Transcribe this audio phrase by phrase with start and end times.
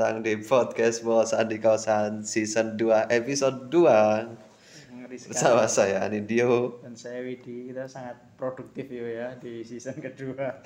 [0.00, 5.28] datang di podcast Bos Andi Kawasan Season 2 Episode 2 Ngeri sekali.
[5.28, 10.56] Bersama saya Anidio Dan saya Widi, kita sangat produktif yo ya di season kedua.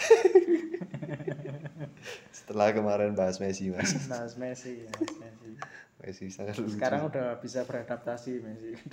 [2.39, 5.51] Setelah kemarin bahas Messi mas Mas Messi, ya, Messi.
[5.99, 8.79] Messi sangat lucu Sekarang udah bisa beradaptasi Messi.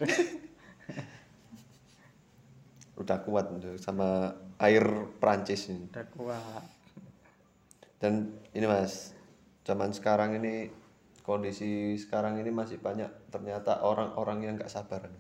[2.98, 3.46] Udah kuat
[3.78, 4.90] sama air
[5.22, 6.66] Prancis ini udah kuat.
[8.02, 9.21] Dan ini mas
[9.66, 10.70] Zaman sekarang ini
[11.22, 15.14] Kondisi sekarang ini masih banyak Ternyata orang-orang yang gak sabaran.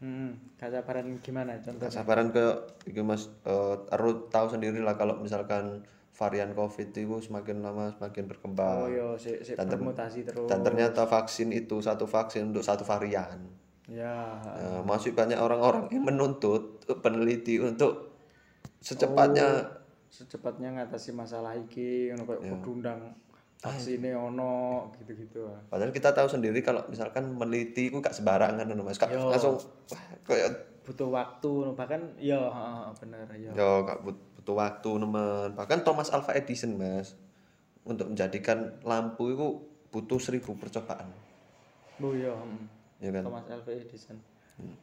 [0.00, 1.84] Hmm, gak sabaran gimana contoh?
[1.84, 2.44] Gak sabaran ke
[2.88, 5.84] itu mas eh Arul tahu sendiri lah kalau misalkan
[6.16, 8.76] varian covid itu semakin lama semakin berkembang.
[8.80, 10.48] Oh yo, si, si Dan ter- bermutasi terus.
[10.48, 13.44] dan ternyata vaksin itu satu vaksin untuk satu varian.
[13.90, 18.14] Ya, Nah, masih banyak orang-orang yang menuntut peneliti untuk
[18.78, 19.66] secepatnya
[20.08, 23.00] secepatnya ngatasi masalah iki ngono kayak undang
[23.60, 25.44] vaksinnya ono gitu-gitu.
[25.44, 25.60] ah.
[25.68, 29.28] padahal kita tahu sendiri kalau misalkan meneliti itu gak sembarangan ngono, mas Yo.
[29.28, 29.60] langsung
[29.92, 33.52] wah, kayak Butuh waktu bahkan ya heeh, bener ya.
[33.52, 37.12] yo gak but- butuh waktu teman bahkan Thomas Alva Edison mas
[37.84, 39.48] untuk menjadikan lampu itu
[39.92, 41.12] butuh seribu percobaan
[42.00, 43.04] Bu hmm.
[43.04, 44.16] ya kan Thomas Alva Edison.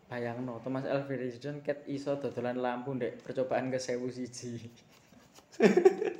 [0.10, 4.70] Bayangno, Thomas Alva Edison ket iso dodolan lampu ndek percobaan ke sewu siji.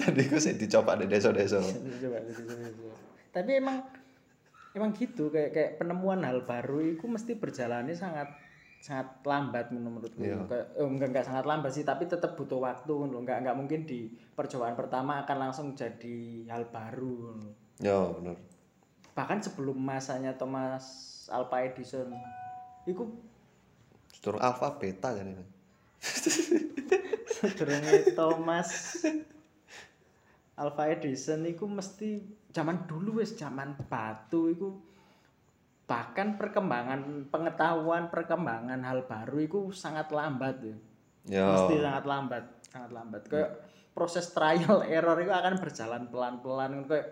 [0.00, 1.60] tadi gue sih dicoba di desa-desa
[2.02, 2.94] coba, coba.
[3.30, 3.78] Tapi emang
[4.74, 8.32] emang gitu kayak kayak penemuan hal baru itu mesti berjalannya sangat
[8.80, 10.24] sangat lambat menurutku.
[10.24, 10.40] Iya.
[10.48, 13.20] Kayak eh, enggak enggak sangat lambat sih, tapi tetap butuh waktu loh.
[13.20, 17.38] Enggak enggak mungkin di percobaan pertama akan langsung jadi hal baru.
[17.80, 18.36] ya benar
[19.16, 20.84] Bahkan sebelum masanya Thomas
[21.28, 22.12] Alva Edison
[22.88, 23.04] itu
[24.12, 25.28] Setur alfa beta kan
[28.18, 29.00] Thomas
[30.60, 32.20] Alva Edison iku mesti
[32.52, 34.76] zaman dulu wis zaman batu iku
[35.88, 40.76] bahkan perkembangan pengetahuan perkembangan hal baru iku sangat lambat ya.
[41.26, 43.22] ya Mesti sangat lambat, sangat lambat.
[43.26, 43.50] Kayak
[43.96, 47.08] proses trial error itu akan berjalan pelan-pelan kayak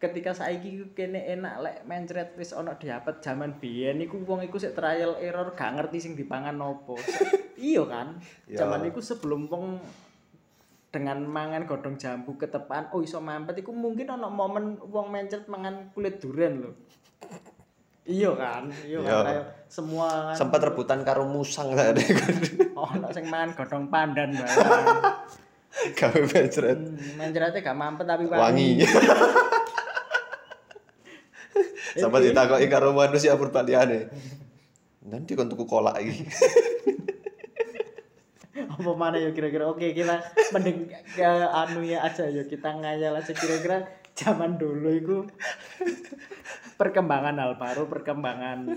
[0.00, 4.72] ketika saiki kene enak lek mencret wis ana diapet zaman biyen iku wong iku sik
[4.72, 6.96] trial error gak ngerti sing dipangan opo.
[7.60, 8.16] iya kan?
[8.48, 8.64] Ya.
[8.64, 9.76] Zaman iku sebelum wong
[10.90, 15.94] dengan mangan godhong jambu ketepaan oh iso mampet iku mungkin ana momen wong mencret mangan
[15.94, 16.70] kulit duren lho.
[18.02, 18.66] Iya kan?
[18.82, 19.42] Iya kan Iya.
[19.70, 22.02] semua kan sempat rebutan karo musang tadi
[22.74, 24.50] ono sing mangan godhong pandan bae.
[25.98, 28.68] gawe mencret Hmm, mencretnya gak mampet tapi wangi wangi.
[31.90, 34.10] sampai ditakoki karo manusia purbaliane
[35.06, 36.26] nanti kon tuku kolak iki
[38.80, 39.68] Apa mana ya kira-kira?
[39.68, 40.24] Oke, kita
[40.56, 43.84] mending ke anu ya aja ya kita ngayal aja kira-kira
[44.16, 45.16] zaman dulu itu
[46.80, 48.72] perkembangan hal baru, perkembangan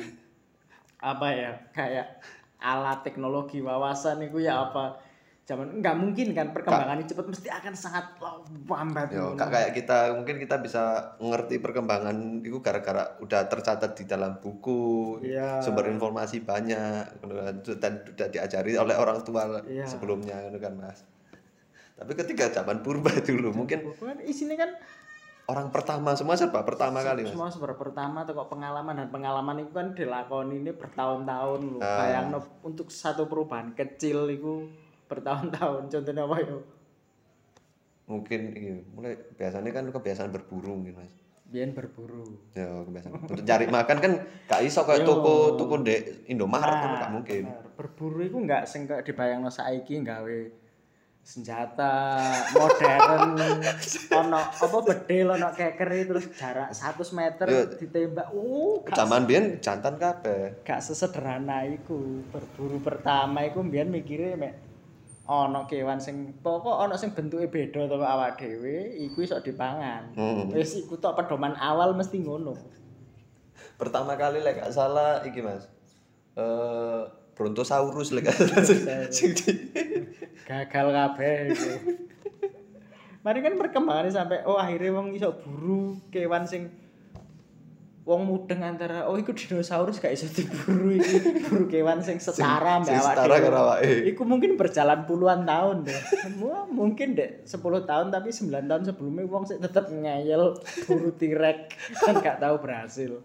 [1.00, 1.52] apa ya?
[1.72, 2.20] Kayak
[2.60, 5.00] alat teknologi wawasan itu ya apa?
[5.44, 8.16] Zaman nggak mungkin kan perkembangannya cepat mesti akan sangat
[8.64, 9.12] lambat.
[9.12, 10.84] Yo, kak kayak kita mungkin kita bisa
[11.20, 15.60] ngerti perkembangan itu gara-gara udah tercatat di dalam buku Iya.
[15.60, 17.56] sumber informasi banyak gitu kan.
[17.76, 19.84] dan sudah diajari oleh orang tua Iya.
[19.84, 21.04] sebelumnya gitu kan mas
[21.94, 24.72] tapi ketika zaman purba dulu mungkin Kan isinya kan
[25.46, 29.60] orang pertama semua serba pertama kali mas semua sebar pertama atau kok pengalaman dan pengalaman
[29.60, 31.84] itu kan dilakoni ini bertahun-tahun loh.
[31.84, 34.72] Bayangno untuk satu perubahan kecil itu
[35.14, 35.82] bertahun-tahun.
[35.94, 36.58] Contohnya apa ya?
[38.04, 41.16] mungkin ini, mulai biasanya kan kebiasaan berburu mungkin mas
[41.48, 42.26] Biar berburu.
[42.52, 44.12] ya kebiasaan untuk cari makan kan
[44.50, 47.64] gak iso kayak toko toko dek Indomaret kan gak mungkin bener.
[47.80, 50.40] Berburu itu nggak sing kayak dibayangno saiki gawe
[51.24, 51.96] senjata
[52.52, 53.40] modern
[54.20, 57.64] ono apa bedil ono keker terus jarak 100 meter Yo.
[57.80, 64.73] ditembak uh zaman biyen jantan kabeh gak sesederhana iku berburu pertama iku mbiyen mikire mek
[65.24, 70.12] ana kewan sing pokok ana sing bentuke beda to awak dhewe iku iso dipangan.
[70.20, 70.52] Hmm.
[70.52, 72.54] wis iku tok pedoman awal mesti ngono.
[73.80, 75.72] Pertama kali lek gak salah iki mas.
[76.36, 77.02] Eh
[77.34, 78.30] Brontosaurus lek
[79.10, 79.34] sing-
[80.44, 81.56] gagal kabeh
[83.24, 86.68] mari kan perkembangannya sampai oh akhirnya wong iso buru kewan sing
[88.04, 91.48] wong mudeng antara oh iku dinosaurus gak iso diburu iki.
[91.48, 94.12] Buru kewan sing setara mbak awak setara karo awake.
[94.12, 96.00] Iku mungkin berjalan puluhan tahun deh.
[96.44, 101.72] Wah, mungkin deh 10 tahun tapi 9 tahun sebelumnya wong sih tetap ngeyel buru tirek
[102.04, 103.24] kan gak tahu berhasil.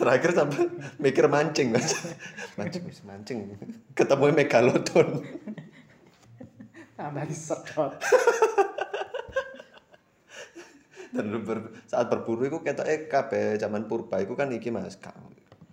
[0.00, 0.64] terakhir sampai
[0.96, 1.92] mikir mancing mas.
[2.58, 3.52] Mancing wis mancing.
[3.94, 5.22] Ketemu megalodon.
[6.96, 7.96] Tambah disedot
[11.10, 14.94] dan ber- saat berburu itu ketoke kabeh zaman purba iku kan iki Mas.
[14.94, 15.14] Ka-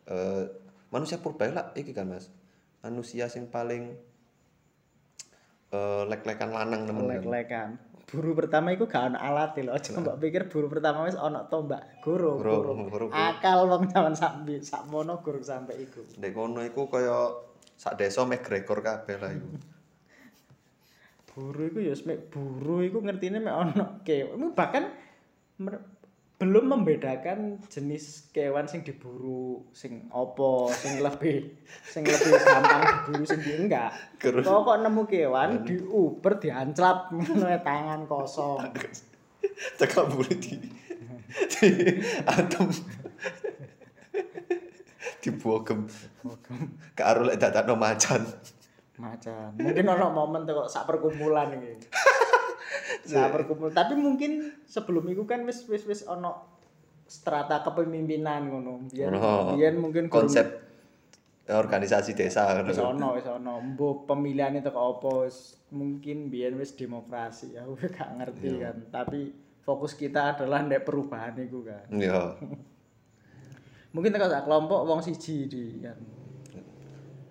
[0.06, 0.44] eh,
[0.88, 2.30] manusia purba lah iki kan Mas.
[2.80, 3.94] Manusia sing paling
[5.68, 7.12] eh lek-lekan lanang nemen kan.
[7.12, 7.70] lek-lekan
[8.08, 12.00] buru pertama iku gak ono alat lho aja mbok pikir buru pertama wis ono tombak
[12.00, 13.06] guru Guru, guru guru.
[13.12, 17.36] akal wong zaman sampe sakmono guru sampe iku Ndek kono iku kaya
[17.76, 19.50] sak desa McGregor kabeh lah iku.
[21.30, 24.88] buru iku ya mek buru iku ngertine mek ono kewan bahkan
[26.38, 31.50] belum membedakan jenis kewan sing diburu sing opo sing lebih
[31.82, 33.90] sing lebih gampang diburu sing di enggak.
[34.22, 34.46] Guru.
[34.46, 38.70] kok nemu kewan diuber dianclap ngono tangan kosong.
[39.82, 40.62] Teka buru di,
[41.58, 41.70] di
[42.30, 42.70] atom
[45.26, 45.90] dibogem
[46.94, 48.22] karo lek dadakno macan.
[49.02, 49.58] macan.
[49.58, 51.82] Mungkin ono momen tuh kok sak perkumpulan iki
[53.04, 54.32] sak perkumpulan tapi mungkin
[54.64, 56.56] sebelum itu kan wis wis wis ono
[57.04, 59.54] strata kepemimpinan ngono biyen Ono.
[59.54, 60.48] biyen mungkin guru- konsep
[61.46, 62.92] organisasi desa wis ngono.
[62.92, 65.38] ono wis ono mbok pemilihan itu apa wis
[65.70, 71.60] mungkin biyen wis demokrasi aku gak ngerti kan tapi fokus kita adalah ndek perubahan itu
[71.62, 72.36] kan Iya.
[73.94, 75.96] mungkin tekan sak kelompok wong siji di kan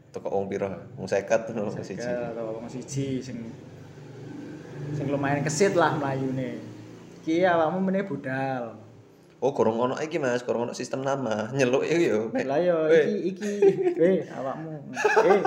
[0.09, 0.73] Teko wong pira?
[0.97, 2.01] Wong 50 ngono wong siji.
[2.01, 3.37] Atau wong siji sing
[4.95, 6.63] sing lumayan kesit lah mlayune.
[7.27, 8.79] Ki awakmu meneh budal.
[9.37, 11.51] Oh, gorong ono iki Mas, gorong ono sistem nama.
[11.53, 12.21] Nyeluk iku yo.
[12.31, 12.45] Mek.
[12.47, 13.53] Lah yo iki iki
[13.99, 14.95] eh awakmu.
[15.27, 15.41] Eh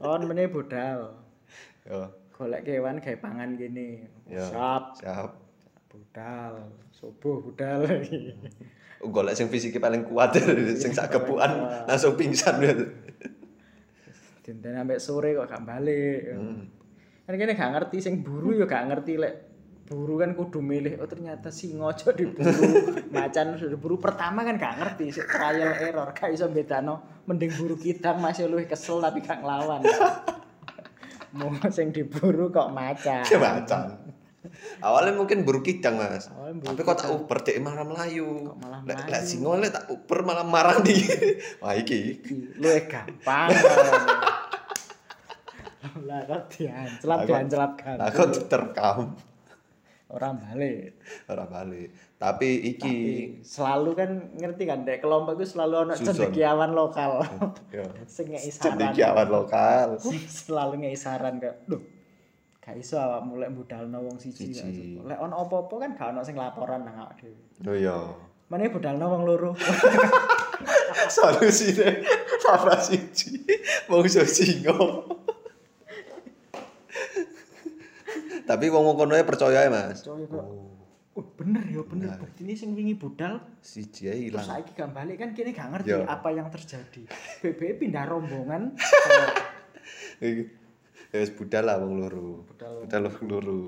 [0.00, 1.18] on meneh budal.
[1.84, 2.08] Yo,
[2.40, 4.08] Golek kewan gawe pangan kene.
[4.24, 4.40] Ya.
[4.48, 5.30] Siap siap.
[5.92, 6.72] budal.
[6.94, 7.84] Subuh budal.
[9.14, 10.32] Golek sing fisiknya paling kuat
[10.80, 12.64] sing sak kebukan langsung pingsan.
[14.40, 16.32] Dinten sampe sore kok gak balik.
[16.32, 16.79] Hmm.
[17.30, 19.34] Kan kene gak ngerti sing buru yo gak ngerti lek
[19.86, 22.50] buru kan kudu milih oh ternyata singa aja diburu
[23.14, 27.78] macan sudah diburu pertama kan gak ngerti sik trial error gak iso bedano mending buru
[27.78, 29.78] kidang masih luwih kesel tapi gak nglawan
[31.38, 34.10] mau sing diburu kok macan Ya macan.
[34.82, 38.50] Awalnya mungkin buru kidang mas, buru tapi kok tak uber dek malah melayu.
[38.82, 39.54] Lek melayu?
[39.54, 40.96] lek tak uber malah marah di.
[41.62, 42.18] Wah iki.
[42.58, 43.54] luwih gampang
[45.80, 47.24] lah kok dianclap
[47.96, 49.16] Lah, kok- terekam
[50.10, 51.94] orang balik ora balik.
[52.18, 52.94] Tapi iki
[53.40, 57.22] selalu kan ngerti kan dek kelompok itu selalu ono cendekiawan lokal
[57.70, 59.94] yo sing saran cendekiawan lokal.
[60.42, 61.78] selalu ngei saran kayak lho
[62.60, 64.98] gak iso awak mulai budalno wong siji Siji.
[64.98, 65.06] iso.
[65.06, 67.96] lek ono apa-apa kan gak ono sing laporan nang awak dhewe Oh iya.
[68.50, 69.50] Mane budalno wong loro
[71.14, 72.02] Solusine
[72.44, 73.38] ora siji.
[73.86, 75.06] Wong iso singo.
[78.50, 80.02] Tapi wong kono e percaya ya, Mas.
[80.02, 80.46] Percaya kok.
[81.10, 84.46] oh bener ya bener bukti ini sing wingi budal Siji ae terus ilang.
[84.46, 86.06] saiki gak balik kan kini gak ngerti Yo.
[86.06, 87.02] apa yang terjadi
[87.42, 88.62] BBM pindah rombongan.
[91.10, 92.46] Ya wis budal lah wong loro.
[92.46, 92.86] Budal.
[92.86, 93.60] Budal wong loro.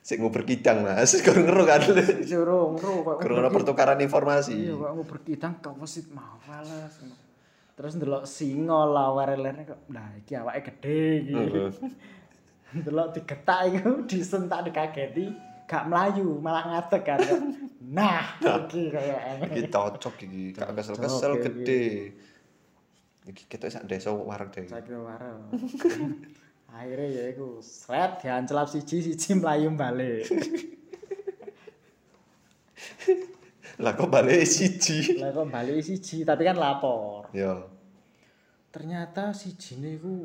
[0.00, 1.12] Sik nguber kidang, Mas.
[1.20, 1.84] Kok ngeru kan.
[2.24, 4.56] suruh ngru kok Kurang pertukaran informasi.
[4.56, 6.96] iya kok nguber kidang kewesit mau males
[7.72, 11.34] terus ndelok singa lawer-lerne kok nah iki awake gede iki.
[12.72, 15.28] Delok digetak iku disentak dikageti,
[15.68, 17.20] gak melayu, malah ngadeg kan.
[17.92, 20.56] Nah, iki kaya Iki cocok iki.
[20.56, 22.16] Gak kesel-kesel gede.
[23.28, 24.64] Iki kita sak desa wareg deh.
[24.64, 25.44] Saiki warel.
[26.72, 30.24] Akhirnya ya iku sret dianclap siji siji melayu balik.
[33.84, 35.20] Lah kok balik siji.
[35.20, 37.28] Lah kok balik siji tapi kan lapor.
[37.36, 37.68] Ya.
[38.72, 40.24] Ternyata sijine iku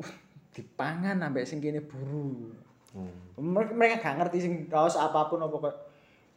[0.58, 2.50] dipangan ambek sing kene buru.
[2.98, 3.14] Hmm.
[3.38, 5.76] Mer- Mereka gak ngerti sing kaos apapun apa kok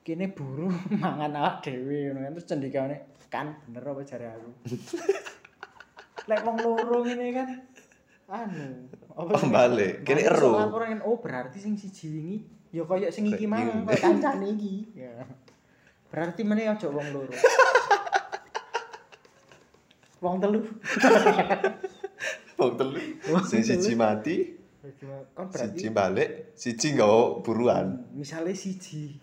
[0.04, 0.68] kene buru
[1.02, 2.96] mangan awak dhewe ngono kan terus cendikane
[3.32, 4.50] kan bener apa jare aku.
[6.28, 7.48] Lek wong loro ngene kan
[8.28, 8.86] anu
[9.16, 9.48] apa Oh, sih?
[9.48, 10.04] balik.
[10.04, 10.52] Kene ero.
[10.70, 12.36] kan, oh berarti sing siji wingi
[12.70, 14.92] ya kaya sing iki mang kaya kancane iki.
[14.94, 15.24] Ya.
[16.12, 17.32] Berarti meneh aja wong loro.
[20.20, 20.60] Wong telu.
[22.60, 23.00] Wong telu.
[23.48, 24.36] Sing siji mati,
[25.32, 27.86] Kan berarti siji balik, siji nggawa buruan.
[28.12, 29.16] misalnya siji.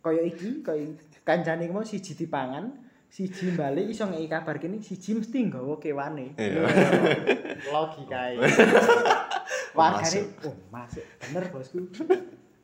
[0.00, 0.86] Kaya iki kaya
[1.20, 2.70] kancane mau siji dipangan
[3.06, 6.36] siji balik iso ngeki kabar kene siji mesti nggawa kewane.
[7.72, 8.36] Logikae
[9.78, 11.04] wargane oh masuk.
[11.20, 11.78] Bener bosku.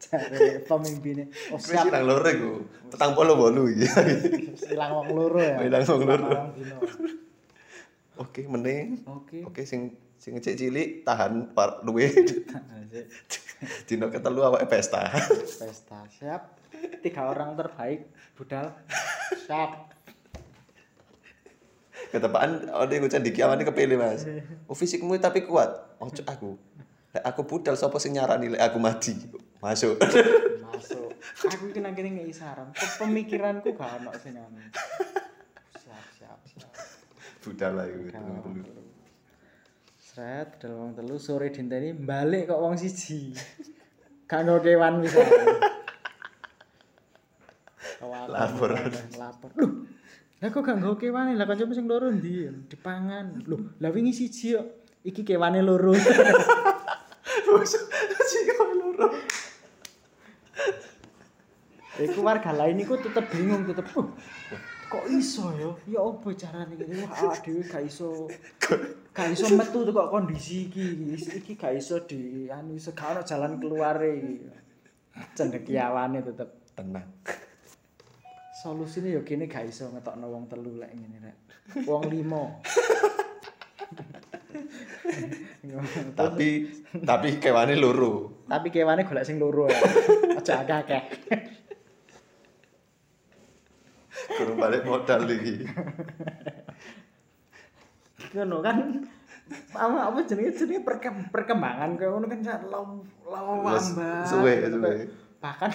[0.02, 1.26] Jare pemimpinnya.
[1.54, 1.88] Oh siap.
[1.90, 2.52] ilang loro iku.
[2.90, 3.86] Petang polo bolu iki.
[4.74, 5.56] ilang wong loro ya?
[5.62, 6.28] Ilang wong loro.
[8.12, 8.28] Selama rong dino.
[8.28, 8.82] Oke, meneh.
[9.08, 12.06] oke Oke sing Sing cek cilik tahan par luwe.
[13.90, 15.10] Dino ketelu awake pesta.
[15.58, 16.62] pesta siap
[17.02, 18.06] tiga orang terbaik
[18.38, 18.70] budal
[19.46, 19.90] siap
[22.12, 24.28] Ketepaan ada yang ngucap diki awalnya kepilih mas.
[24.68, 25.96] Oh fisikmu tapi kuat.
[25.96, 26.54] Ojo aku.
[27.16, 29.16] Lek aku budal sapa sing nyarani lek aku mati.
[29.64, 29.96] Masuk.
[30.62, 31.08] masuk
[31.48, 34.58] aku nang kene ngei saran Pe- pemikiranku gak ono sing siap
[37.42, 37.86] budal lah.
[37.90, 38.62] Gak ono.
[39.98, 43.34] Sret, budal wong telu sore dinteni balik kok wong siji.
[44.30, 45.44] Gak nggo kewan misalnya.
[48.00, 48.70] Kewan, Lapor.
[49.20, 49.50] Lapor.
[49.60, 49.84] Loh,
[50.40, 51.36] lah kok gak nggo kewan?
[51.36, 52.48] Lah kancamu sing loro ndi?
[52.70, 53.44] Dipangan.
[53.44, 54.66] Loh, lah wingi siji kok.
[55.04, 55.92] Iki kewane loro.
[57.62, 58.46] Sing
[58.78, 59.06] loro.
[62.02, 64.08] Iku warga lain iku tetep bingung, tetep "Uh,
[64.92, 65.70] kok iso ya?
[65.88, 66.84] Ya apa carane iki?
[67.00, 68.28] Wah, awak dhewe gak iso
[69.16, 71.16] gak iso metu kok kondisi iki.
[71.16, 74.34] Iki gak iso di anu ono jalan keluare iki.
[75.32, 77.08] Cendekiawane tetep Tenang.
[78.62, 81.36] solusine ya kene gak iso ngetokno wong telu lek ngene rek.
[81.88, 82.44] Wong limo.
[86.18, 86.48] Tapi
[87.02, 88.44] tapi kewane loro.
[88.46, 89.80] Tapi kewane golek sing loro ya.
[90.38, 91.02] Aja akeh-akeh.
[94.62, 95.66] Balik modal iki.
[98.32, 98.76] ngono kan
[99.74, 104.54] apa apa jenenge jenenge perkem- perkembangan kayak ngono kan sak law law Wes, wambah suwe,
[104.64, 104.92] suwe.
[105.36, 105.72] bahkan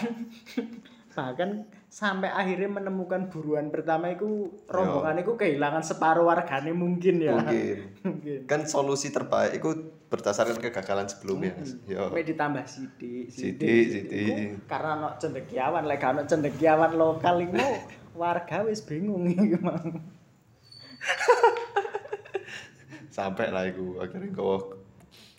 [1.17, 1.49] bahkan
[1.87, 7.77] sampai akhirnya menemukan buruan pertama itu rombongan itu kehilangan separuh warganya mungkin ya Mungkin.
[8.05, 9.69] mungkin Kan solusi terbaik itu
[10.07, 11.51] berdasarkan kegagalan sebelumnya.
[11.57, 11.75] Mas.
[11.83, 12.07] Yo.
[12.07, 14.63] Ditambah sidik Sidik, sidik.
[14.63, 17.59] Karena no cendekiawan lek gak ono cendekiawan lokal iku
[18.17, 20.01] warga wis bingung iki mang.
[23.13, 24.73] Sampai lah iku akhirnya kau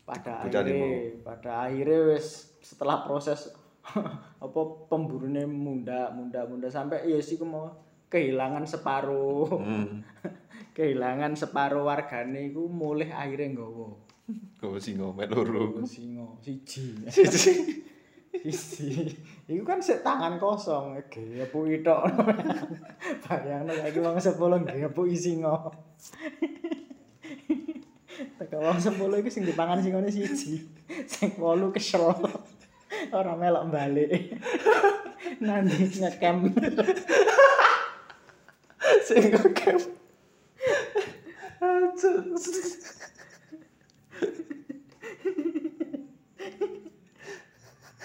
[0.07, 3.53] pada akhirnya pada akhirnya wis setelah proses
[4.45, 7.69] apa pemburunya munda munda munda sampai ya sih mau
[8.09, 9.51] kehilangan separuh.
[9.59, 10.07] Hmm.
[10.79, 13.91] kehilangan separuh wargane iku mulih akhirnya nggawa.
[14.63, 15.83] Kau singo met loro.
[15.83, 17.03] singo siji.
[17.11, 17.88] Siji
[19.49, 22.09] iku kan sik tangan kosong gepu tok
[23.25, 25.73] bayangno iki wong 10 gepu singo
[28.39, 30.67] Teka wong 10 iku sing dipangan singone siji
[31.07, 32.19] sing 8 kesel.
[33.15, 34.35] Ora melok balik.
[35.39, 36.51] Nanti ngekem.
[39.07, 39.23] Sing
[39.55, 39.79] kem.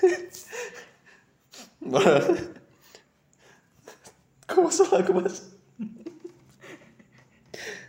[4.44, 5.56] Kau masalah aku mas?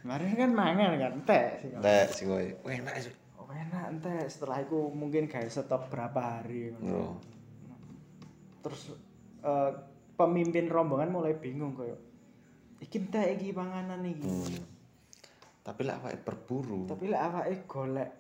[0.05, 3.11] kemarin kan mangan kan entek singo Nek singo enak sih.
[3.35, 7.17] oh enak entek setelah itu mungkin guys stop berapa hari Oh.
[8.61, 8.93] terus
[9.41, 9.71] eh,
[10.15, 11.97] pemimpin rombongan mulai bingung koyo
[12.79, 14.63] iki entek iki panganan iki Hmm.
[15.65, 16.85] Tapi lah awake berburu.
[16.85, 18.11] tapi lek awake golek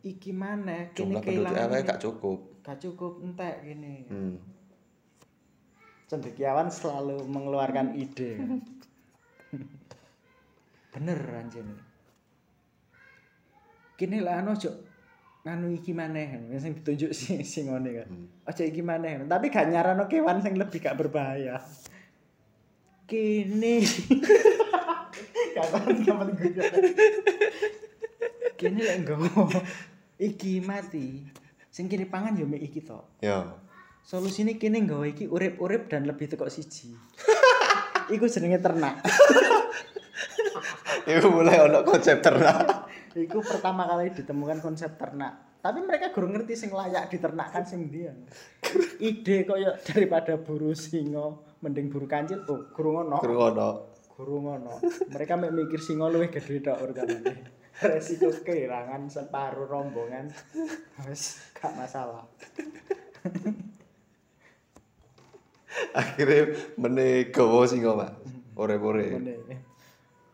[0.00, 1.84] iki kene Jumlah penduduk awake ini.
[1.84, 2.38] gak cukup.
[2.64, 4.04] Gak cukup entek gini.
[4.08, 4.36] Hmm.
[6.10, 8.34] cendekiawan selalu mengeluarkan ide.
[10.92, 11.62] Bener anjir
[13.94, 14.74] kini lah anu ojo
[15.46, 16.34] nganu iki maneh.
[16.58, 18.08] Sing ditunjuk si singone kan.
[18.10, 18.26] Hmm.
[18.50, 19.22] ojo iki maneh.
[19.24, 21.62] Tapi gak nyarano kewan sing lebih gak berbahaya.
[23.06, 23.82] Kini.
[25.50, 26.50] Kapan kapan gue
[28.60, 29.48] kini lek nggawa
[30.28, 31.24] iki mati
[31.70, 33.46] sing kini pangan yo mek iki tok Ya.
[34.02, 36.90] solusine kene nggawa iki urip-urip dan lebih teko siji.
[38.14, 38.98] Iku jenenge ternak.
[41.10, 42.90] Iku mulai ono konsep ternak.
[43.10, 45.58] iku pertama kali ditemukan konsep ternak.
[45.58, 48.14] Tapi mereka guru ngerti sing layak diternakkan sing dia
[49.10, 52.46] ide koyo daripada buru singo mending buru kancil.
[52.46, 53.18] Oh guru ngono.
[53.18, 53.70] Kurang ono.
[54.14, 54.74] guru ngono.
[55.10, 57.59] Mereka mikir singo luwih gede tok urutane
[57.96, 60.28] resiko kehilangan separuh rombongan
[61.08, 62.24] wis gak masalah
[65.94, 68.12] Akhirnya mene gawa singo, Pak.
[68.58, 69.06] Ore-ore.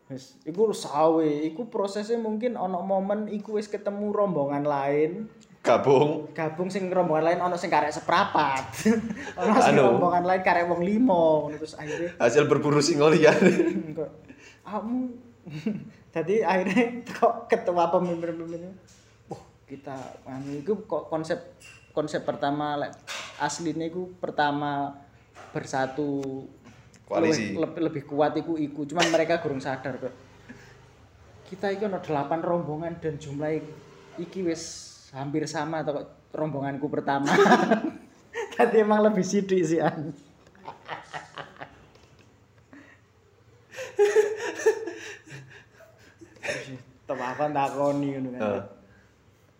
[0.09, 5.29] Wis, iku sawe, iku prosesnya mungkin ono momen iku wis ketemu rombongan lain,
[5.61, 6.31] Gabung.
[6.31, 8.87] gabung sing rombongan lain ono sing karek seprapat.
[9.35, 9.99] ono sing Anu.
[9.99, 13.35] rombongan lain karek wong limo, terus akhirnya Hasil berburu singo liar.
[13.93, 14.11] kok
[14.63, 15.11] kamu
[16.21, 16.85] jadi akhirnya
[17.17, 18.73] kok ketua pemimpin-pemimpin
[19.29, 19.95] wah kita
[20.25, 21.39] anu iku kok konsep
[21.93, 22.93] konsep pertama lek
[23.41, 24.97] asline iku pertama
[25.53, 26.43] bersatu
[27.07, 27.55] Koalisi.
[27.55, 30.15] lebih, lebih kuat iku iku cuman mereka kurang sadar kok
[31.47, 33.55] kita iki ono 8 rombongan dan jumlah
[34.19, 36.03] iki wis hampir sama atau
[36.35, 37.31] rombonganku pertama.
[38.57, 40.11] Tadi emang lebih sidik sih an.
[47.07, 48.41] Tepakan takoni ngono kan.
[48.43, 48.63] Heeh.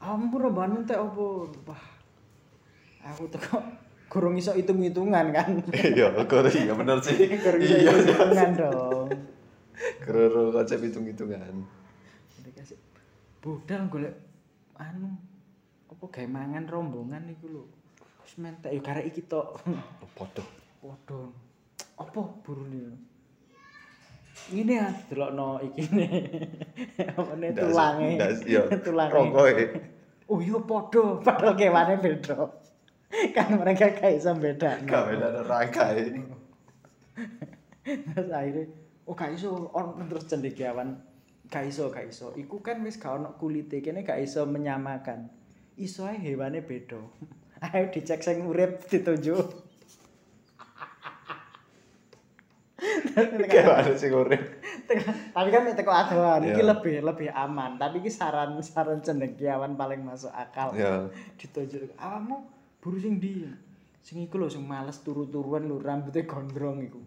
[0.03, 1.47] Ampun rombongan entek opo?
[1.65, 1.83] Wah.
[3.07, 3.63] Aku teko
[4.11, 5.63] gurung iso hitung-hitungan kan.
[5.71, 7.15] Iya, kok iya bener sih.
[7.43, 9.07] Gurung iso hitung-hitungan dong.
[9.77, 11.63] Kero konsep hitung-hitungan.
[12.41, 12.77] Dikasih
[13.39, 14.15] budal golek
[14.77, 15.13] anu
[15.87, 17.63] apa gawe mangan rombongan iku lho.
[18.25, 19.61] Wis mentek yo karek iki tok.
[20.17, 20.43] Podo.
[20.81, 21.29] Waduh.
[21.97, 22.97] Apa burune?
[24.47, 26.07] Ngene ya delokno iki ne.
[27.19, 28.09] Apane Ndas- tulange.
[28.15, 28.37] ndas.
[28.85, 29.13] Tulange.
[29.13, 29.65] Rokoke.
[30.27, 32.35] Oh iya padha, padahal kewane beda.
[33.35, 34.83] kan mereka gak iso beda.
[34.83, 36.19] Gak beda rangkai.
[37.87, 38.67] Terus akhirnya,
[39.07, 40.99] oh gak iso, on, terus cendekiawan,
[41.47, 42.35] gak iso, gak iso.
[42.35, 45.31] Iku kan wis gak ono kulite, kene gak iso menyamakan.
[45.79, 46.99] Iso ae hewane beda.
[47.63, 49.66] Ayo dicek sing urip ditunjuk.
[53.49, 54.61] Kayak ada sing urip.
[55.33, 56.69] tapi kan teko adoan iki Iya.
[56.77, 57.81] lebih lebih aman.
[57.81, 60.77] Tapi iki saran saran cendekiawan paling masuk akal.
[60.77, 61.09] Ya.
[61.41, 61.97] Ditunjuk.
[61.97, 62.45] Awakmu
[62.77, 63.49] buru sing ndi?
[64.05, 67.01] Sing iku lho sing males turu-turuan lho rambutnya gondrong iku.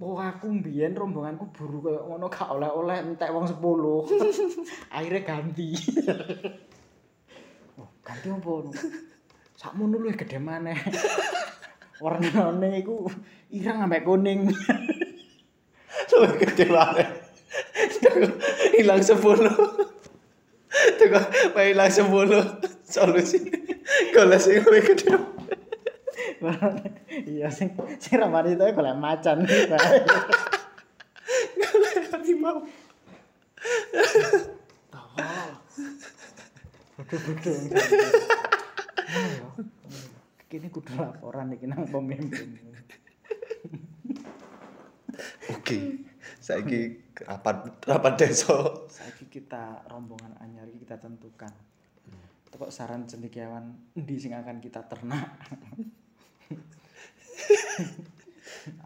[0.00, 3.60] Oh aku mbiyen rombonganku buru kaya ngono gak oleh-oleh entek wong 10.
[4.96, 5.76] Akhirnya ganti.
[7.78, 8.72] oh, ganti nu?
[9.60, 10.72] Sakmono luwih gede maneh.
[12.00, 13.04] Warnane iku
[13.52, 14.48] ireng sampe kuning.
[16.10, 17.08] Luwih gede banget.
[18.74, 19.20] Hilang 10.
[20.96, 21.20] Teko
[21.54, 22.08] main hilang 10.
[22.88, 23.38] Solusi.
[24.16, 25.12] Golek sing luwih gede.
[27.36, 29.44] iya sing sing rambane itu golek macan.
[32.10, 32.64] Harimau.
[34.88, 35.50] Tawal.
[36.96, 37.60] Bodoh-bodoh.
[40.50, 42.58] Kini kudu laporan iki nang pemimpin.
[45.54, 46.02] Oke.
[46.42, 48.58] Saiki rapat rapat desa.
[48.90, 51.54] Saiki kita rombongan anyar kita tentukan.
[52.50, 55.38] Teko saran cendekiawan endi sing akan kita ternak.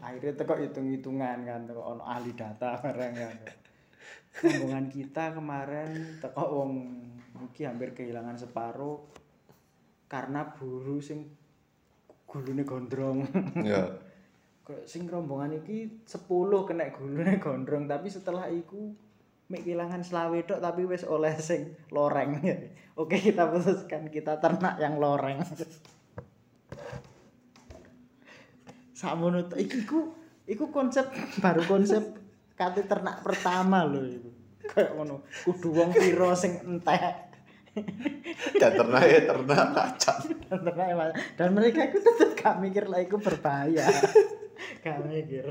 [0.05, 3.35] Akhirnya teko hitung-hitungan kan, teko ono ahli data bareng kan.
[4.45, 6.71] Rombongan kita kemarin teko wong
[7.49, 9.01] iki hampir kehilangan separuh
[10.05, 11.25] karena buru sing
[12.35, 13.23] gulune gondrong.
[13.63, 13.95] Ya.
[14.65, 16.27] Kok sing rombongan iki 10
[16.67, 18.91] kena gulune gondrong tapi setelah iku
[19.45, 22.41] mek kehilangan selawe tok tapi wis oleh sing loreng.
[22.99, 25.39] Oke, kita putuskan kita ternak yang loreng.
[28.99, 30.11] Sakmono tok iki ku
[30.49, 32.01] iku konsep baru konsep
[32.57, 34.29] kate ternak pertama lho iku.
[34.65, 37.24] Kayak ngono, kudu wong pira sing entek.
[38.61, 40.19] Dan ternak ya ternak macan.
[40.47, 43.85] dan ternak emang- dan mereka itu tetap gak mikir lah itu berbahaya.
[44.85, 45.45] Gak mikir.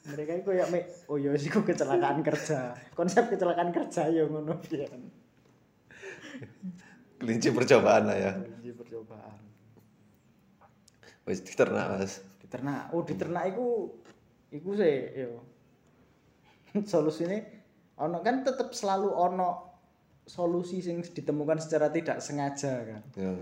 [0.00, 2.76] Mereka itu kayak mik oh iya sih ku kecelakaan kerja.
[2.92, 5.00] Konsep kecelakaan kerja ya ngono pian.
[7.20, 8.32] Kelinci percobaan lah ya.
[8.36, 9.38] Ini percobaan.
[11.28, 12.24] Wis diternak Mas.
[12.40, 13.66] di ternak oh di ternak itu
[14.50, 15.40] itu sih yo.
[16.90, 17.38] Solusinya
[18.00, 19.69] ono kan tetap selalu ono
[20.30, 23.02] solusi yang ditemukan secara tidak sengaja kan?
[23.18, 23.34] Ya.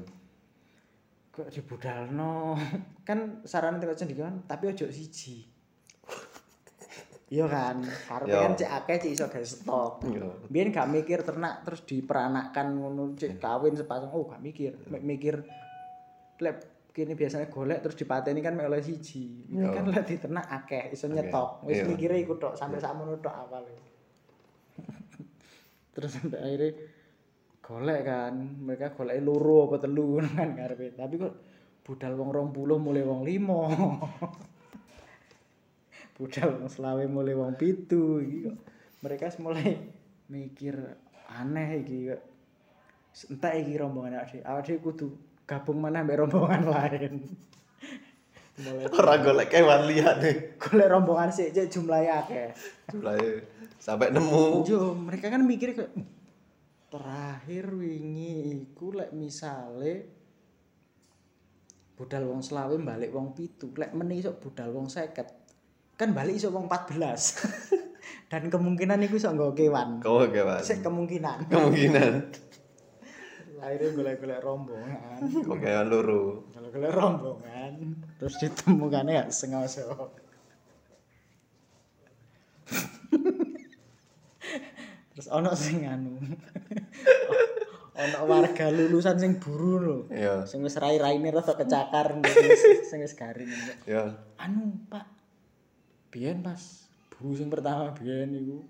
[1.28, 2.58] kok dibudalno
[3.08, 5.44] kan saran teko cendikan tapi ojo siji.
[7.28, 7.84] Iya kan?
[7.84, 8.40] Karepe Yo.
[8.40, 9.92] kan cek akeh cek iso gawe stok.
[10.08, 10.24] Ya.
[10.48, 14.72] biyen gak mikir ternak terus diperanakkan ngono cek kawin sepasang oh gak mikir.
[14.88, 15.44] Mek mikir
[16.40, 19.44] lek kini biasanya golek terus dipateni kan mek oleh siji.
[19.46, 21.68] Ini kan lek diternak akeh iso nyetok.
[21.68, 21.86] Wis Iya.
[21.86, 23.87] mikire iku tok sampai sakmono tok awale
[25.92, 26.70] terus sampai akhirnya
[27.64, 30.96] golek kan mereka golek loro apa telu kan karepe.
[30.96, 31.34] Tapi kok
[31.84, 33.36] budal wong 20 mulai wong 5
[36.18, 38.56] budal wong selawe mulai wong pitu kok.
[39.04, 39.76] Mereka mulai
[40.32, 40.74] mikir
[41.28, 42.22] aneh iki kok.
[43.28, 44.80] Entek iki rombongan awake dhewe.
[44.80, 45.06] Kudu
[45.44, 47.24] gabung mana mbek rombongan lain
[48.90, 50.58] Orang golek kewan lihat nih.
[50.58, 52.48] golek rombongan sih cek jumlahnya akeh
[52.90, 53.46] Jumlahnya
[53.78, 54.66] sampai nemu.
[54.66, 56.06] Yo, mereka kan mikir kayak "Hmm,
[56.90, 60.18] terakhir wingi iku lek misale
[61.98, 65.98] budal wong selawe balik wong pitu, lek meneh iso budal wong 50.
[65.98, 66.98] Kan balik iso wong 14.
[68.30, 69.88] Dan kemungkinan iku iso nggawa kewan.
[69.98, 70.62] Kamu kewan.
[70.62, 71.50] Sik kemungkinan.
[71.50, 72.12] Kemungkinan.
[73.68, 75.20] Akhirnya golek-golek rombongan.
[75.44, 76.48] Kewan loro.
[76.56, 78.00] Golek-golek rombongan.
[78.16, 79.84] Terus ditemukannya ya sengaja.
[85.12, 86.16] Terus ono sing anu.
[87.92, 89.98] ono warga lulusan sing buru lho.
[90.08, 90.48] Iya.
[90.48, 92.24] Sing wis rai-raine rada kecakar
[92.88, 93.52] sing wis garing.
[93.84, 94.16] Ya.
[94.40, 95.04] Anu, Pak.
[96.08, 98.64] Biyen pas buru sing pertama biyen iku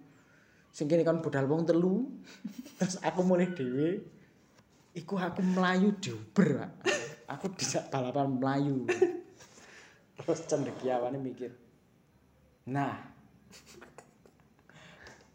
[0.74, 2.10] sing kene kan budal wong telu.
[2.82, 4.17] Terus aku mulai dhewe
[4.96, 6.70] iku aku melayu di Uber, Pak.
[7.28, 8.88] Aku dijak balapan melayu.
[10.16, 11.52] Terus cendekiawane mikir.
[12.68, 12.96] Nah,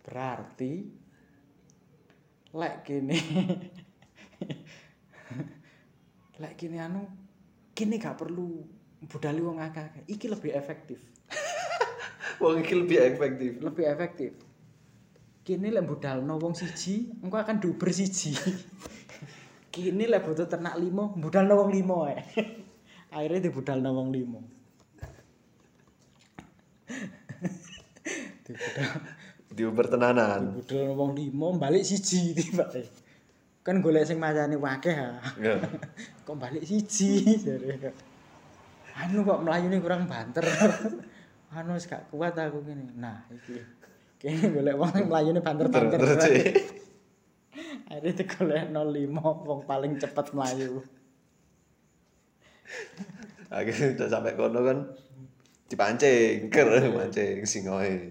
[0.04, 0.84] berarti
[2.54, 3.18] lek kene
[6.42, 7.02] lek kene anu
[7.74, 8.62] kene gak perlu
[9.10, 11.02] budali wong akeh iki lebih efektif
[12.42, 13.52] Wong iki lebih efektif.
[13.58, 14.32] lebih efektif
[15.42, 18.38] kini lek budalno wong siji engko akan diuber siji
[19.74, 22.22] kini lek butuh ternak limo budalno wong limo ae
[23.14, 24.40] akhirnya dibudalno wong limo.
[28.46, 28.94] Dibudal.
[29.50, 30.62] Diuber tenanan.
[30.62, 32.70] dibudalno wong limo balik siji tiba
[33.64, 35.18] kan golek sing macane wakeh ha.
[35.42, 35.58] Ya.
[36.22, 37.98] kok balik siji jare.
[38.94, 40.46] Anu kok melayune kurang banter.
[41.50, 43.58] Anu wis gak kuat aku gini nah iki.
[44.22, 45.98] Kene golek wong sing melayune banter-banter.
[47.90, 50.84] Akhirnya digolek 05 wong paling cepet melayu
[53.54, 54.78] Akhirnya udah sampai kono kan
[55.70, 58.10] dipancing, ker mancing singoe.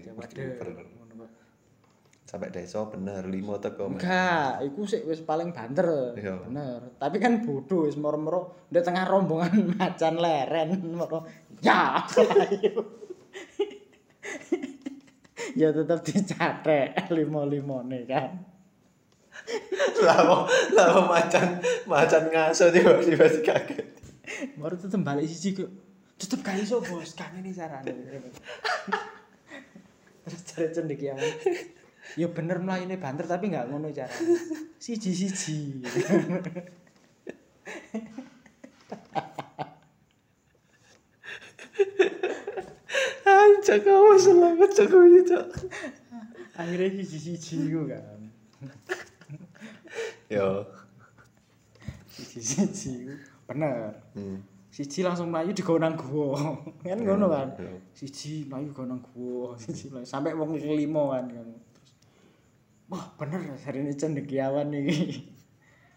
[2.23, 3.91] Sampai desa bener limo teko.
[3.91, 6.47] Enggak iku sik wis paling banter Iya.
[6.47, 11.27] bener tapi kan bodoh wis moro-moro di tengah rombongan macan leren moro
[11.59, 11.99] ya
[15.59, 18.31] ya tetap dicatek limo-limo nih kan
[20.03, 23.87] Lama lama macan macan ngaso tiba-tiba kaget.
[24.55, 25.71] baru tetep balik siji kok.
[26.15, 27.11] Tetep gak iso bos.
[27.15, 27.91] Kan ini carane.
[30.23, 31.19] Terus cari cendekiawan
[32.15, 32.27] ya.
[32.31, 34.15] Bener melayune banter tapi nggak ngono cara
[34.79, 35.83] siji siji
[43.23, 44.91] Anjak kamu selamat cok.
[46.53, 48.22] akhirnya siji siji ku kan
[50.33, 50.65] Yo.
[52.09, 52.93] siji siji.
[53.45, 53.93] Bener.
[54.17, 54.41] Hmm.
[54.73, 57.53] siji langsung melayu di nang gua kan ngono kan?
[57.93, 61.47] siji melayu go nang gua siji melayu sampai wong kelima kan kan.
[61.53, 61.91] Terus
[62.89, 63.41] wah bener.
[63.61, 65.29] Hari ini cendekiawan iki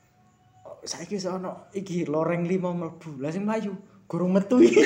[0.90, 3.16] saiki wis ono iki loreng lima mlebu.
[3.16, 3.72] Lah sing melayu
[4.05, 4.85] gurung metu iki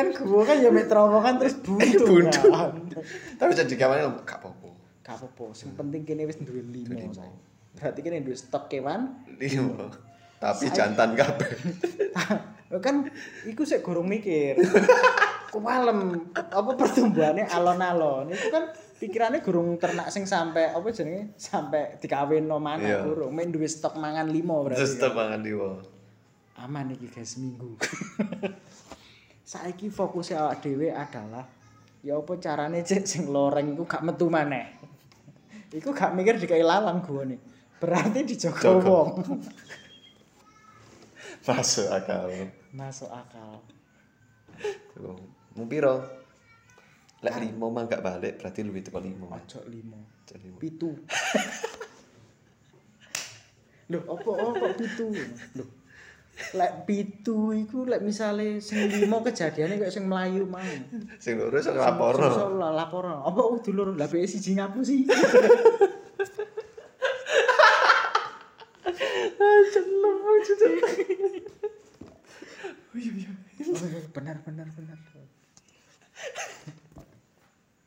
[0.00, 2.48] kan gua kan ya mek terowongan terus buntu Buntu.
[2.48, 2.72] kan
[3.36, 4.68] Tapi jadi kawan gak apa-apa.
[5.00, 7.28] gak apa-apa sing penting kene wis duwe lima lima.
[7.72, 9.92] berarti kene duwe stok kewan Limo.
[10.36, 11.50] Tapi Saya- jantan kabeh.
[12.78, 13.02] kan
[13.44, 14.54] iku sik gorong mikir
[15.50, 22.46] kuwalem apa pertumbuhannya alon-alon itu kan pikirannya gurung ternak sing sampai apa jenenge sampai dikawin
[22.46, 22.98] no mana Iya.
[23.02, 25.10] gurung main duwe stok mangan limo berarti kan.
[25.10, 25.82] mangan diwo.
[26.56, 27.74] aman iki guys seminggu
[29.50, 31.42] saiki fokusnya awak dhewe adalah
[32.06, 34.78] ya apa carane cek sing loreng iku gak metu maneh
[35.74, 37.34] iku gak mikir dikai lawang gua nih
[37.82, 38.86] berarti dijogo Jogo.
[38.86, 39.10] wong
[41.40, 42.28] Masuk akal.
[42.76, 43.64] masuk akal.
[45.56, 46.04] Mau piro?
[47.24, 49.32] Lek limo mah gak balik berarti lebih teko limo.
[49.32, 49.98] ojo limo
[50.62, 50.94] pitu
[53.90, 55.10] Loh, apa oh, kok pitu?
[55.58, 55.79] Loh.
[56.56, 60.66] Lek pitu iku lek misale sing limo kejadiane kok sing melayu mang.
[61.20, 62.58] Sing loro iso Sing nglaporno.
[62.74, 63.16] laporno.
[63.28, 63.92] Apa kudu loro?
[63.94, 65.04] Lah BE siji ngapu sih.
[72.90, 74.98] Oh, iya, benar benar benar.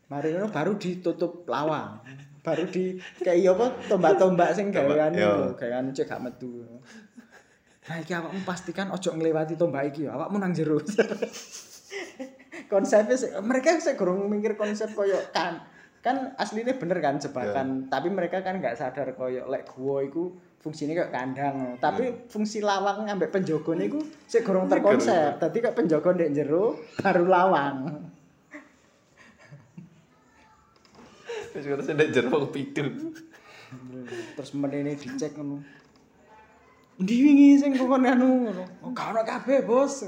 [0.08, 2.00] Mari ngono baru ditutup lawang.
[2.44, 6.64] Baru di kayak apa tombak-tombak sing gawean lho, gawean cek gak metu.
[7.84, 10.80] Iki awakmu pastikan ojo nglewati tombak iki, awakmu nang jero.
[12.72, 15.60] Konsepnya sih- mereka sih kurang mikir konsep koyo kan.
[16.00, 20.96] Kan aslinya bener kan jebakan tapi mereka kan nggak sadar koyo lek gua iku fungsinya
[20.96, 21.76] kayak kandang.
[21.80, 25.40] Tapi fungsi lawang ngambek penjogone iku sik gorong terkonsep.
[25.40, 27.78] tadi kayak penjogo ndek jero baru lawang.
[31.52, 32.84] Wis ngono sing ndek jero pitu.
[34.38, 35.83] terus menene dicek ngono
[37.02, 38.64] Ndi wingi sing kokon anu ngono.
[38.86, 40.06] Oh, gak ono kabeh, Bos.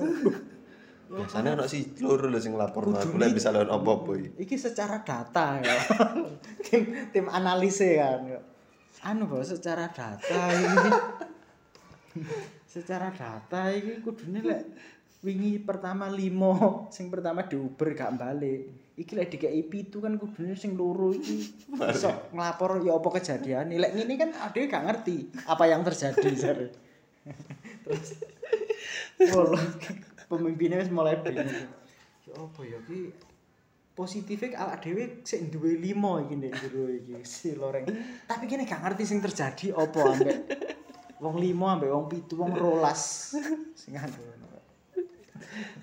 [1.06, 4.30] Biasane ono si loro lho sing laporno aku Kudune- lek bisa lawan apa-apa iki.
[4.42, 5.78] Iki secara data ya.
[6.66, 8.22] tim tim analise kan.
[9.06, 10.90] Anu bos secara data ini.
[12.66, 14.64] secara data iki kudune lek
[15.26, 20.80] wingi pertama limo sing pertama diuber gak balik iki lek dikei pitu kan kudune sing
[20.80, 21.52] loro iki
[21.96, 26.68] iso nglapor ya apa kejadian lek ngene kan ade gak ngerti apa yang terjadi jare
[27.84, 28.10] terus
[29.34, 29.56] Wolo,
[30.28, 31.48] pemimpinnya wis mulai bingung.
[32.26, 33.16] Ya apa ya ki
[33.96, 37.88] positifnya awak dhewe sik duwe 5 iki nek jero iki si loreng.
[38.28, 40.38] Tapi kene gak ngerti sing terjadi apa ambek
[41.24, 44.35] wong 5 ambek wong 7 wong 12 sing anu.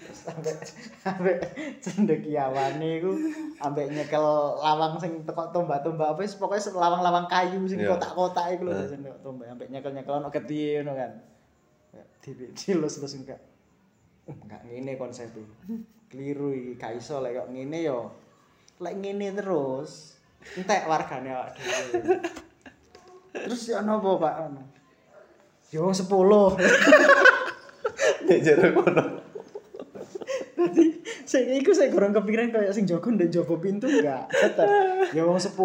[0.01, 0.57] Terus ambek
[1.05, 1.37] ambek
[1.85, 3.13] cendekiawane iku
[3.61, 4.25] ambek nyekel
[4.61, 7.93] lawang sing teko tombak-tombak apa wis pokoke lawang-lawang kayu sing Iya.
[7.97, 11.13] kotak-kotak iku lho sing tombak ambek nyekel-nyekel ono gede ngono kan.
[12.23, 13.41] di dilus-lus enggak.
[14.31, 15.43] Uh, enggak ngene konsepnya.
[16.07, 18.15] Keliru iki, gak iso lek kok ngene yo.
[18.79, 20.15] Lek ngene terus
[20.55, 22.23] entek wargane awak dhewe.
[23.33, 24.35] Terus ya ono apa, Pak?
[25.75, 26.07] Yo 10.
[28.23, 29.12] Nek jare ngono.
[31.33, 34.29] Dadi sing iku sing gorong kepikiran kaya sing jago ndek jopo pintu enggak.
[34.29, 34.69] Tetep
[35.17, 35.57] ya wong 10.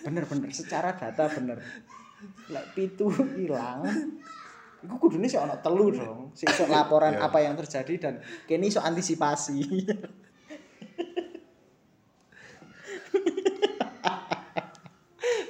[0.00, 1.60] Bener bener secara data bener.
[2.48, 3.84] Lek pitu ilang
[4.80, 6.32] Iku kudune sik ana telu dong.
[6.32, 7.28] Sik laporan Iya.
[7.28, 8.14] apa yang terjadi dan
[8.48, 9.60] kene iso antisipasi.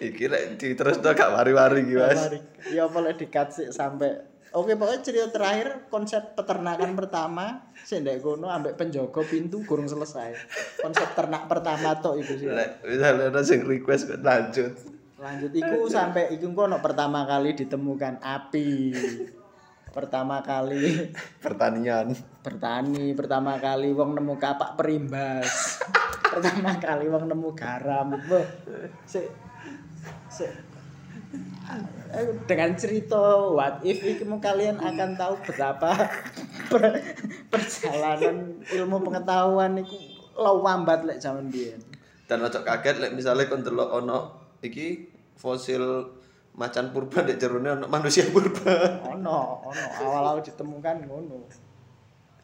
[0.00, 2.32] Iki lek diterusno gak wari-wari iki, Mas.
[2.74, 8.18] Ya apa lek di-cut sik sampai Oke, pokoknya cerita terakhir konsep peternakan pertama sing ndek
[8.18, 10.34] kono ambek penjaga pintu kurang selesai.
[10.82, 12.50] Konsep ternak pertama tok iku sih.
[12.82, 14.74] Misalnya ada sing request lanjut.
[15.22, 18.90] Lanjut iku sampai iku kono pertama kali ditemukan api.
[19.90, 22.14] Pertama kali Pertanian.
[22.42, 25.78] bertani, pertama kali wong nemu kapak perimbas.
[26.30, 28.18] pertama kali wong nemu garam.
[29.06, 29.30] Sik
[30.26, 30.50] sik
[32.46, 33.18] dengan cerita
[33.54, 36.10] what if iku kalian akan tahu betapa
[36.70, 37.02] per-
[37.46, 39.98] perjalanan ilmu pengetahuan iku
[40.34, 41.78] lawambat lek zaman biyen.
[42.26, 44.18] Dan ojo kaget lek misalnya kon delok ono
[44.62, 46.06] iki fosil
[46.58, 49.02] macan purba dek jerone ono manusia purba.
[49.06, 51.46] Ono, ono awal-awal ditemukan ngono.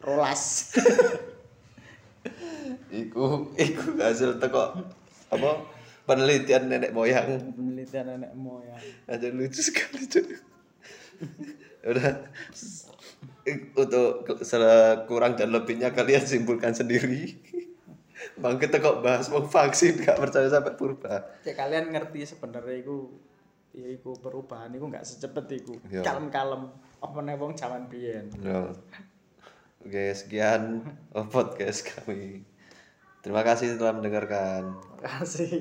[0.03, 0.75] Rolas.
[2.91, 4.75] iku iku hasil teko
[5.27, 5.51] apa
[6.07, 7.27] penelitian nenek moyang.
[7.51, 8.79] Penelitian nenek moyang.
[9.05, 10.39] Ada lucu sekali cuy.
[11.87, 12.15] Udah
[13.75, 14.23] untuk
[15.07, 17.35] kurang dan lebihnya kalian simpulkan sendiri.
[18.37, 21.37] Bang kita kok bahas mau vaksin gak percaya sampai purba.
[21.45, 23.13] Cek kalian ngerti sebenarnya iku
[23.77, 25.77] ya iku perubahan iku nggak secepet iku.
[25.89, 26.01] Iya.
[26.01, 28.33] Kalem-kalem apa nih wong zaman biyen.
[28.41, 28.73] No.
[29.85, 32.41] Oke, sekian podcast kami.
[33.27, 34.79] Terima kasih telah mendengarkan.
[35.03, 35.51] Kasih.